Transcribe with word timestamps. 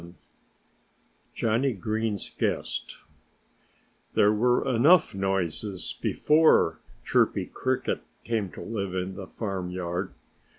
VII 0.01 0.15
JOHNNIE 1.35 1.73
GREEN'S 1.73 2.31
GUEST 2.31 2.97
There 4.15 4.33
were 4.33 4.67
enough 4.67 5.13
night 5.13 5.21
noises 5.21 5.95
before 6.01 6.79
Chirpy 7.05 7.45
Cricket 7.45 8.01
came 8.23 8.49
to 8.53 8.61
live 8.63 8.95
in 8.95 9.13
the 9.13 9.27
farmyard. 9.27 10.11